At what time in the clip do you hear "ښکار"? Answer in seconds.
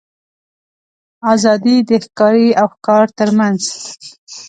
2.73-3.05